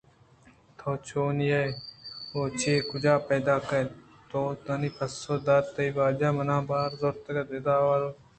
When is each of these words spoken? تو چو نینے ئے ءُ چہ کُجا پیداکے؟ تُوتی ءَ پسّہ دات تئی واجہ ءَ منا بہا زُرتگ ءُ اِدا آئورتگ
تو 0.77 0.89
چو 1.07 1.21
نینے 1.37 1.59
ئے 1.67 1.67
ءُ 2.39 2.41
چہ 2.59 2.73
کُجا 2.89 3.13
پیداکے؟ 3.27 3.81
تُوتی 4.29 4.87
ءَ 4.93 4.95
پسّہ 4.97 5.35
دات 5.45 5.65
تئی 5.73 5.89
واجہ 5.97 6.29
ءَ 6.33 6.37
منا 6.37 6.57
بہا 6.67 6.83
زُرتگ 6.99 7.37
ءُ 7.41 7.51
اِدا 7.55 7.73
آئورتگ 7.81 8.13